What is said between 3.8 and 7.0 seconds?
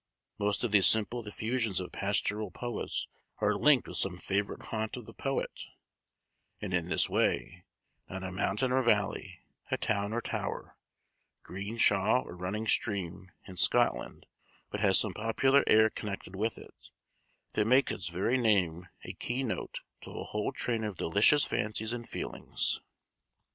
with some favorite haunt of the poet; and in